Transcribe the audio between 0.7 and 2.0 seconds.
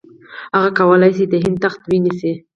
کولای شي د هند تخت